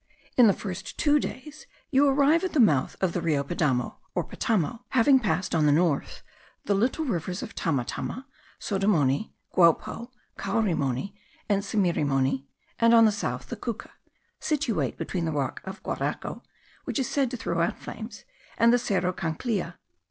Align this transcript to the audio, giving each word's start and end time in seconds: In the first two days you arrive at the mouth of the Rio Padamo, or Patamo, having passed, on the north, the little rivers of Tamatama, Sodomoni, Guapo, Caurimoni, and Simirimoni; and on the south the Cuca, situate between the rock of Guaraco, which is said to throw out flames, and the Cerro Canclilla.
In 0.35 0.47
the 0.47 0.51
first 0.53 0.97
two 0.97 1.19
days 1.19 1.67
you 1.91 2.07
arrive 2.07 2.43
at 2.43 2.53
the 2.53 2.59
mouth 2.59 2.95
of 3.01 3.13
the 3.13 3.21
Rio 3.21 3.43
Padamo, 3.43 3.97
or 4.15 4.23
Patamo, 4.23 4.79
having 4.89 5.19
passed, 5.19 5.53
on 5.53 5.67
the 5.67 5.71
north, 5.71 6.23
the 6.65 6.73
little 6.73 7.05
rivers 7.05 7.43
of 7.43 7.53
Tamatama, 7.53 8.25
Sodomoni, 8.59 9.31
Guapo, 9.51 10.09
Caurimoni, 10.39 11.13
and 11.47 11.61
Simirimoni; 11.61 12.47
and 12.79 12.95
on 12.95 13.05
the 13.05 13.11
south 13.11 13.49
the 13.49 13.55
Cuca, 13.55 13.91
situate 14.39 14.97
between 14.97 15.25
the 15.25 15.31
rock 15.31 15.61
of 15.65 15.83
Guaraco, 15.83 16.41
which 16.85 16.97
is 16.97 17.07
said 17.07 17.29
to 17.29 17.37
throw 17.37 17.61
out 17.61 17.77
flames, 17.77 18.23
and 18.57 18.73
the 18.73 18.79
Cerro 18.79 19.13
Canclilla. 19.13 19.75